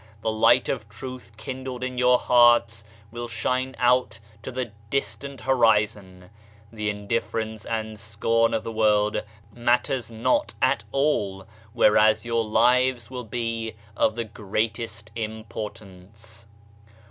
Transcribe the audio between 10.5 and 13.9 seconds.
at all, whereas your lives will be